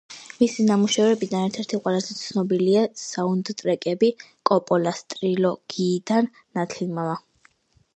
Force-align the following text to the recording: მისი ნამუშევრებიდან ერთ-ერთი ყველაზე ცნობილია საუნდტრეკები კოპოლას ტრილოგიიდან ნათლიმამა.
მისი 0.43 0.63
ნამუშევრებიდან 0.69 1.43
ერთ-ერთი 1.49 1.79
ყველაზე 1.87 2.17
ცნობილია 2.21 2.87
საუნდტრეკები 3.03 4.13
კოპოლას 4.53 5.07
ტრილოგიიდან 5.17 6.37
ნათლიმამა. 6.61 7.21